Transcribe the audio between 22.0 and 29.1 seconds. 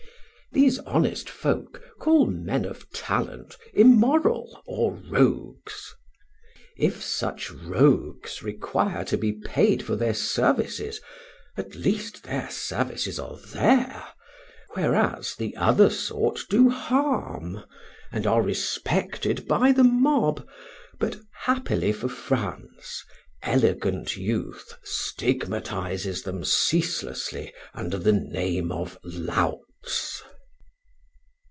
France, elegant youth stigmatizes them ceaselessly under the name of